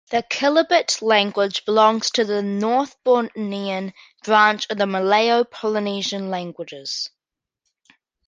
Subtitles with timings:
[0.09, 3.93] The Kelabit language belongs to the North Bornean
[4.23, 7.11] branch of the Malayo-Polynesian languages.